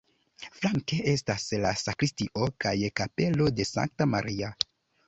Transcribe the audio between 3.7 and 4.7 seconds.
Sankta Maria.